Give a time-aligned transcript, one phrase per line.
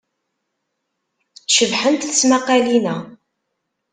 [1.55, 2.97] Cebḥent tesmaqqalin-a.